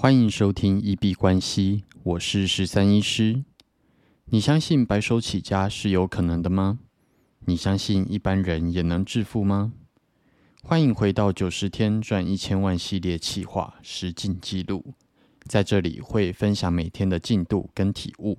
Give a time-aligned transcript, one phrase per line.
[0.00, 3.44] 欢迎收听一币关系，我是十三医师。
[4.30, 6.78] 你相信白手起家是有可能的吗？
[7.40, 9.72] 你相信一般人也能致富吗？
[10.62, 14.94] 欢迎回到九十天赚一千万系列企划实进记录，
[15.44, 18.38] 在这里会分享每天的进度跟体悟。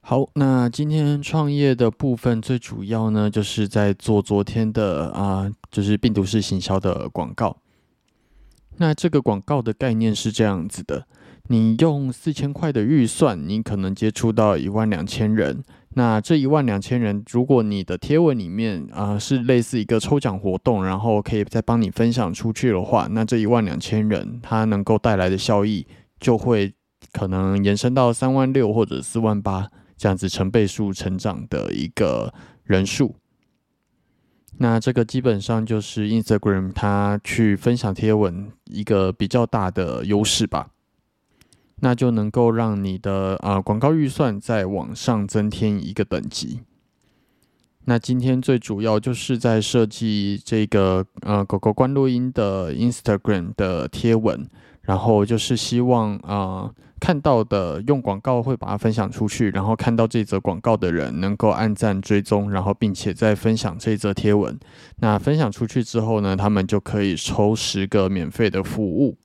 [0.00, 7.56] 好，那今天创业的部分最主要呢，就是在做昨天的啊，就是病毒式行销的广告。
[8.78, 11.06] 那这个广告的概念是这样子的：
[11.48, 15.62] 你用四千块的预算，你可能接触到一万两千人。
[15.94, 25.84] 那这一万两千人，如果你的贴文里面啊是类似一个抽奖活动，然后可以再帮你分享出去的话，那这一万两千人它能够带来的效益
[26.20, 26.72] 就会
[27.12, 29.66] 可能延伸到三万六或者四万八
[29.96, 33.16] 这样子成倍数成长的一个人数。
[34.60, 40.70] 那这个基本上就是 Instagram 它去分享贴文一个比较大的优势吧，
[41.80, 46.60] 那就能够让你的啊广告预算在往上增添一个等级。
[47.88, 54.46] 那今天最主要就是在设计这个呃狗狗关录音的 Instagram 的贴文，
[54.82, 56.70] 然后就是希望啊。
[57.00, 64.58] 看到的用广告会把它分享出去，然后看到这则广告的人能够按赞追踪，然后并且再分享这则贴文。
[64.96, 69.16] 那分享出去之后呢，他们就可以抽十个免费的服务。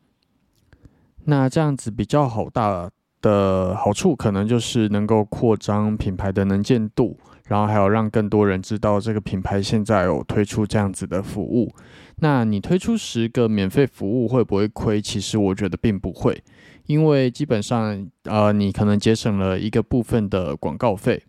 [1.26, 2.92] 那这样子比较好大
[3.24, 11.74] 的好处，可能就是能够扩张品牌的能见度，然后还有让更多人知道这个品牌现在有推出这样子的服务。
[12.18, 15.02] 那你推出十个免费服务会不会亏？
[15.02, 16.44] 其实我觉得并不会。
[16.86, 21.24] 因为基本上，呃，你可能节省了一个部分的广告费。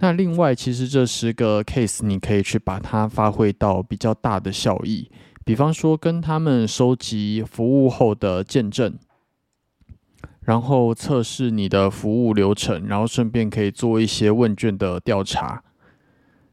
[0.00, 5.10] 那另外，其实这十个 case 你可以去把它发挥到比较大的效益，
[5.44, 8.96] 比方说跟他们收集服务后的见证，
[10.48, 15.62] 然后测试你的服务流程，然后顺便可以做一些问卷的调查。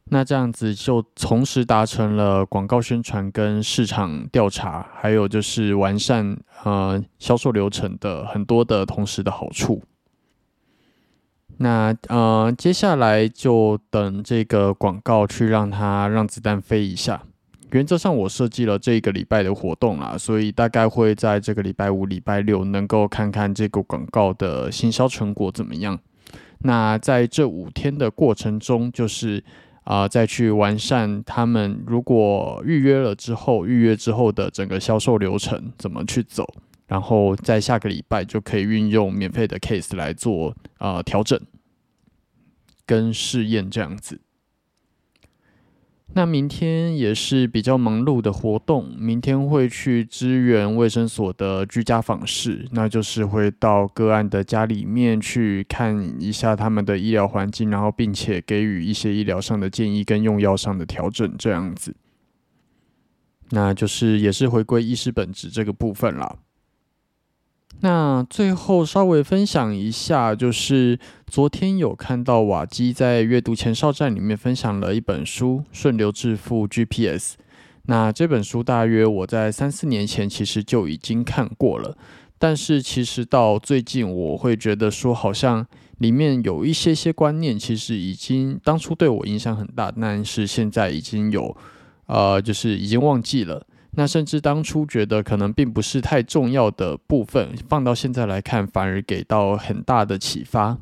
[0.09, 9.81] 那这样子就同时达成了广告宣传跟市场调查，还有就是完善呃销售流程的很多的同时的好处。
[11.59, 17.23] 那呃接下来就等这个广告去让它让子弹飞一下。
[17.71, 25.99] 原则上我设计了这一个礼拜的活动啦，所以大概会在这个礼拜五、礼拜六能够看看这个广告的行销成果怎么样。
[26.59, 29.43] 那在这五天的过程中，就是。
[29.85, 36.43] 啊，再去完善他们如果预约了之后，预约之后的整个销售流程怎么去走，
[36.87, 41.39] 然后在下个礼拜就可以运用免费的 case 来做啊调整
[42.87, 44.19] 跟试验这样子。
[46.13, 61.93] 那明天也是比较忙碌的活动，明天会去支援卫生所的居家访视，那就是会到个案的家里面去看一下他们的医疗环境，然后并且给予一些医疗上的建议跟用药上的调整，这样子。
[63.49, 66.39] 那就是也是回归医师本质这个部分了。
[67.81, 70.97] 那最后稍微分享一下，就是
[71.27, 77.33] 昨天有看到瓦基在阅读前哨站里面分享了一本书《顺流致富 GPS》。
[77.87, 81.95] 那这本书大约我在三四年前其实就已经看过了，
[82.39, 85.63] 但是其实到最近我会觉得说，好像
[85.99, 91.55] 里面有一些些观念，其实已经当初对我影响很大，但是现在已经有
[92.07, 93.67] 呃，就是已经忘记了。
[93.97, 100.77] 那甚至当初觉得可能并不是太重要的部分，放到现在来看，反而给到很大的启发。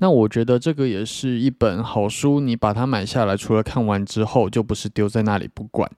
[0.00, 5.90] 那我觉得这个也是一本好书，你把它买下来，除了看完之后就不是丢在那里不管，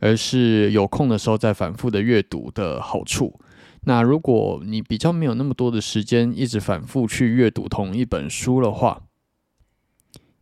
[0.00, 3.38] 而是有空的时候再反复的阅读的好处。
[3.84, 9.02] 那如果你比较没有那么多的时间，一直反复去阅读同一本书的话，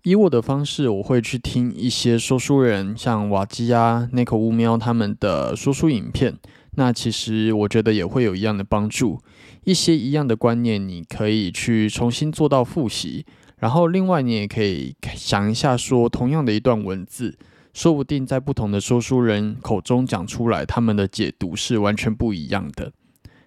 [0.02, 6.38] 以我的方式，我会去听一些说书人，像瓦基啊、那口乌喵他们的说书影片。
[6.76, 9.20] 那其实我觉得也会有一样的帮助，
[9.64, 13.26] 一些一样的观念，你可以去重新做到复习。
[13.58, 17.36] 然后另外，你也可以想一下，说同样的一段文字，
[17.74, 22.92] 说不定在不同的说书人口中讲出来，他们的解读是完全不一样的。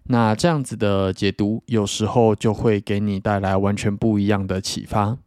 [0.03, 5.17] 那这样子的解读，有时候就会给你带来完全不一样的启发。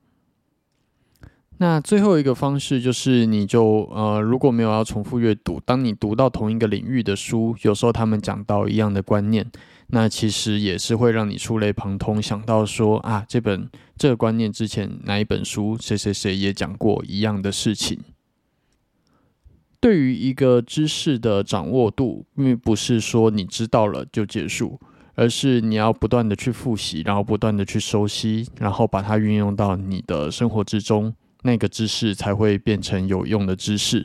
[1.59, 9.51] 那最后一个方式就是，你就呃，如果没有要重复阅读，当你读到同一个领域的书，有时候他们讲到一样的观念，
[9.87, 18.01] 那其实也是会让你触类旁通，想到说啊，这本这个观念之前哪一本书谁谁谁也讲过一样的事情。
[19.81, 24.79] 对于一个知识的掌握度，并不是说你知道了就结束，
[25.15, 31.15] 而是你要不断的去复习，然后不断的去熟悉，然后把它运用到你的生活之中，
[31.47, 34.05] 那个知识才会变成有用的知识。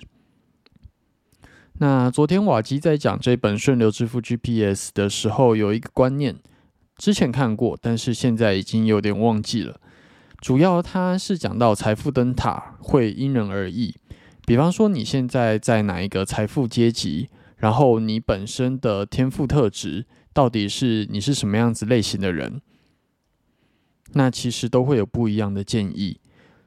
[1.80, 6.38] 那昨天瓦基在讲这本《顺流致富 GPS》的时候，有一个观念，
[6.96, 9.82] 之前看过，但是现在已经有点忘记了。
[10.40, 13.96] 主要他是讲到财富灯塔会因人而异，
[14.46, 22.62] 比方说你现在在哪一个财富阶级，然后你本身的天赋特质到底是你是什么样子类型的人，
[24.14, 26.21] 那其实都会有不一样的建议。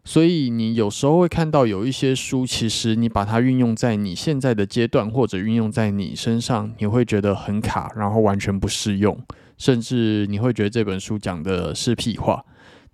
[0.06, 9.18] 所以你有时候会看到有一些书，其实你把它运用在你现在的阶段，或者运用在你身上，你会觉得很卡，然后完全不适用，
[9.56, 12.44] 甚至你会觉得这本书讲的是屁话。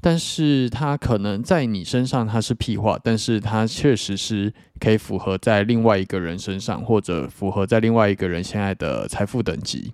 [0.01, 9.93] 但是它可能在你身上它是屁话，但是它确实是可以符合在另外一个人身上，或者符合在另外一个人现在的财富等级。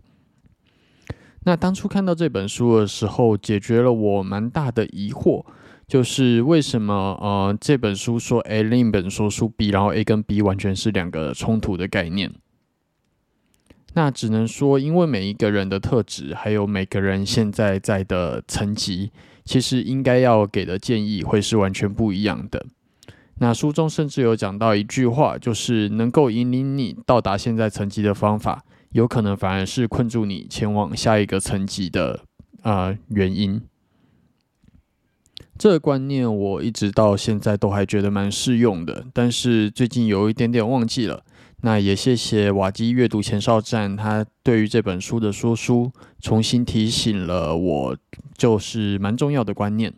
[1.44, 5.44] 那当初看到这本书的时候，解决了我蛮大的疑惑。
[5.86, 12.32] 就是为什么呃这本书说 A，另一本说书 B，然后 A 跟 B 完全是两个冲突的概念。
[13.94, 19.10] 那只能说，因为每一个人的特质，还有每个人现在在的层级，
[19.44, 22.66] 其实应该要给的建议会是完全不一样的。
[23.38, 32.20] 那书中甚至有讲到一句话，就是能够引领你到达现在层级的方法，有可能反而是困住你前往下一个层级的
[32.62, 33.62] 啊原因。
[35.58, 41.23] 这个观念我一直到现在都还觉得蛮适用的，但是最近有一点点忘记了。
[41.62, 47.97] 那也谢谢瓦基阅读前哨站，他对于这本书的说书重新提醒了我，
[48.37, 49.93] 就是蛮重要的观念。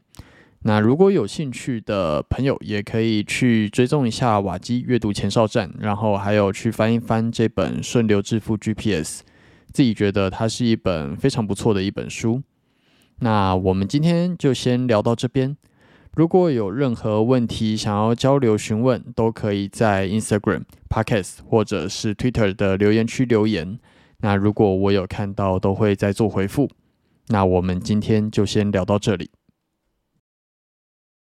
[0.62, 9.20] 那如果有兴趣的朋友，也可以去追踪一下瓦基阅读前哨站，然后还有去翻一翻这本《顺流致富 GPS》，
[9.72, 12.42] 自己觉得它是一本非常不错的一本书。
[13.20, 15.56] 那我们今天就先聊到这边。
[16.14, 23.78] 如果有任何问题想要交流询问，都可以在 Instagram、Podcast 或者是 Twitter 的留言区留言。
[24.18, 26.68] 那如果我有看到，都会再做回复。
[27.28, 29.30] 那我们今天就先聊到这里。